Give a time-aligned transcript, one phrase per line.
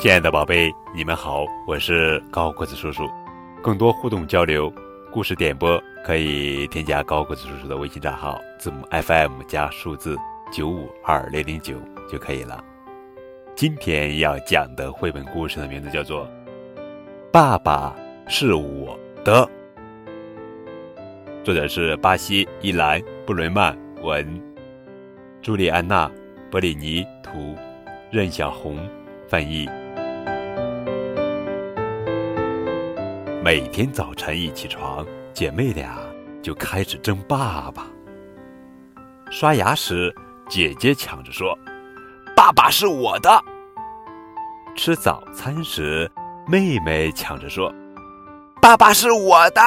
[0.00, 3.06] 亲爱的宝贝，你们好，我是高个子叔叔。
[3.62, 4.72] 更多互动交流、
[5.12, 10.16] 故事点播，可以添加高个子叔叔的微信账号，字母 FM 加数字
[10.50, 11.74] 九五二零零九
[12.10, 12.64] 就可以了。
[13.54, 16.24] 今天要讲的绘本故事的名字叫做
[17.30, 17.94] 《爸爸
[18.26, 19.46] 是我的》，
[21.44, 24.42] 作者是巴西伊兰布伦曼文，
[25.42, 26.08] 朱莉安娜·
[26.50, 27.54] 波里尼图，
[28.10, 28.78] 任小红
[29.28, 29.68] 翻译。
[33.52, 35.04] 每天早晨一起床，
[35.34, 35.98] 姐妹俩
[36.40, 37.84] 就开始争爸爸。
[39.28, 40.14] 刷牙时，
[40.48, 41.58] 姐姐抢着说
[42.36, 43.28] ：“爸爸是我的。”
[44.76, 46.08] 吃早餐时，
[46.46, 47.74] 妹妹抢着说
[48.62, 49.60] ：“爸爸是我的。”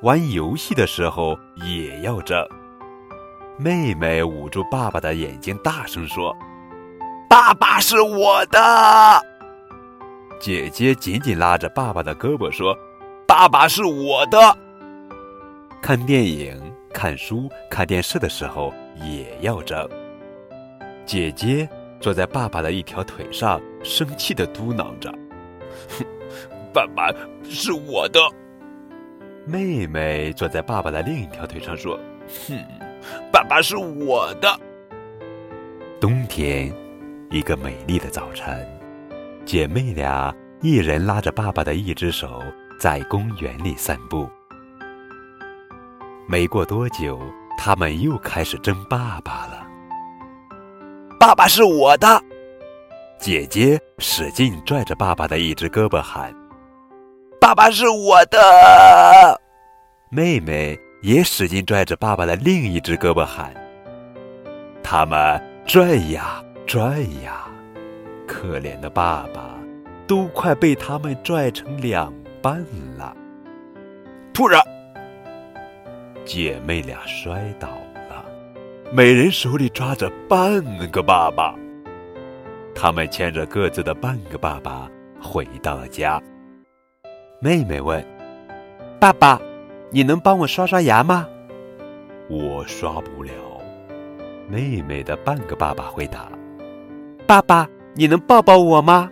[0.00, 2.42] 玩游戏的时候也要争。
[3.58, 6.34] 妹妹捂住爸爸的眼睛，大声说
[7.28, 9.22] ：“爸爸是我的。”
[10.40, 12.76] 姐姐紧紧拉着爸爸的胳膊说
[13.26, 14.38] ：“爸爸是我的。”
[15.80, 16.60] 看电影、
[16.92, 19.88] 看书、看电视的时候也要争。
[21.06, 21.68] 姐姐
[22.00, 25.10] 坐在爸爸的一条腿上，生气的嘟囔着
[25.98, 26.04] ：“哼，
[26.72, 27.10] 爸爸
[27.44, 28.20] 是我的。”
[29.46, 31.98] 妹妹坐在爸爸的另一条腿上说
[32.48, 32.58] ：“哼，
[33.30, 34.48] 爸爸是我的。”
[36.00, 36.72] 冬天，
[37.30, 38.66] 一个美丽的早晨。
[39.44, 42.42] 姐妹俩一人拉着爸爸的一只手，
[42.80, 44.28] 在公园里散步。
[46.26, 47.20] 没过多久，
[47.58, 49.66] 他们又开始争爸爸了。
[51.20, 52.22] 爸爸是我的！
[53.18, 56.34] 姐姐使劲拽着爸爸的一只胳膊喊
[57.40, 59.40] ：“爸爸是我的！”
[60.10, 63.54] 妹妹也使劲拽着爸爸的另一只胳膊喊
[64.82, 67.46] ：“他们拽呀拽呀！”
[68.46, 69.56] 可怜的爸爸，
[70.06, 72.12] 都快被他们拽成两
[72.42, 72.62] 半
[72.98, 73.16] 了。
[74.34, 74.60] 突然，
[76.26, 77.68] 姐妹俩摔倒
[78.10, 78.22] 了，
[78.92, 81.54] 每人手里抓着半个爸爸。
[82.74, 84.90] 他们牵着各自的半个爸爸
[85.22, 86.22] 回到了家。
[87.40, 88.04] 妹妹问
[89.00, 89.40] ：“爸爸，
[89.90, 91.26] 你能帮我刷刷牙吗
[92.28, 93.32] ？”“我刷不了。”
[94.50, 96.30] 妹妹的半个爸爸回答。
[97.26, 97.66] “爸爸。”
[97.96, 99.08] 你能抱抱我吗？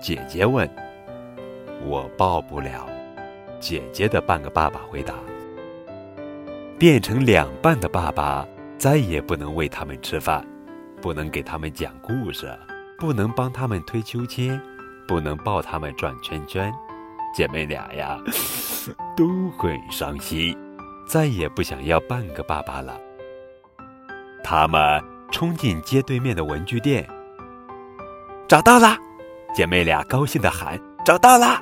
[0.00, 0.68] 姐姐问。
[1.84, 2.88] 我抱不了。
[3.58, 5.14] 姐姐的半个爸爸回答。
[6.78, 8.46] 变成两半的爸爸
[8.78, 10.44] 再也不能喂他们吃饭，
[11.00, 12.56] 不能给他们讲故事，
[12.98, 14.60] 不能帮他们推秋千，
[15.06, 16.72] 不能抱他们转圈圈。
[17.34, 18.20] 姐妹俩呀，
[19.16, 20.56] 都很伤心，
[21.08, 23.00] 再也不想要半个爸爸了。
[24.44, 27.04] 他们冲进街对面的文具店。
[28.52, 28.98] 找到啦！
[29.54, 31.58] 姐妹俩高兴地喊：“找到啦，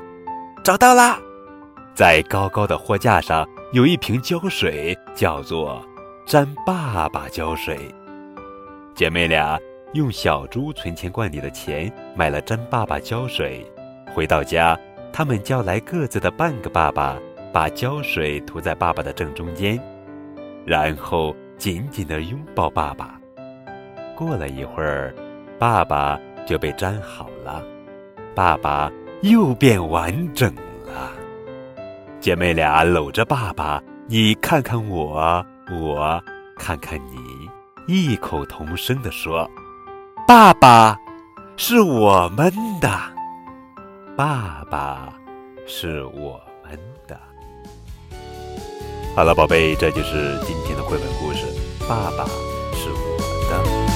[0.65, 1.21] 找到啦！”
[1.95, 5.81] 在高高的货架上有一瓶胶水，叫做
[6.27, 7.79] “粘爸爸胶水”。
[8.93, 9.57] 姐妹俩
[9.93, 13.65] 用小猪存钱罐里的钱买了粘爸爸胶水。
[14.13, 14.77] 回到家，
[15.13, 17.17] 他们叫来各自的半个爸爸，
[17.53, 19.81] 把胶水涂在爸爸的正中间，
[20.67, 23.17] 然后紧紧地拥抱爸爸。
[24.17, 25.15] 过了一会儿，
[25.57, 26.19] 爸爸。
[26.47, 27.63] 就被粘好了，
[28.35, 28.91] 爸爸
[29.23, 30.55] 又变完整
[30.87, 31.11] 了。
[32.21, 36.23] 姐妹俩搂着爸爸，你看看我，我
[36.57, 37.49] 看看你，
[37.87, 39.49] 异口同声地说
[40.29, 40.99] ：“爸爸
[41.57, 42.91] 是我们的，
[44.17, 45.13] 爸爸
[45.67, 47.19] 是我们的。”
[49.17, 51.47] 好了，宝贝，这就是今天的绘本故事。
[51.89, 52.25] 爸爸
[52.75, 53.19] 是我
[53.51, 53.90] 的。